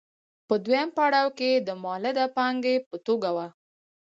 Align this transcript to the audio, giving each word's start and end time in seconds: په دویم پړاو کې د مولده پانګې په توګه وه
په 0.47 0.55
دویم 0.65 0.89
پړاو 0.97 1.29
کې 1.39 1.49
د 1.67 1.69
مولده 1.83 2.25
پانګې 2.35 2.75
په 2.87 2.95
توګه 3.07 3.29
وه 3.35 3.47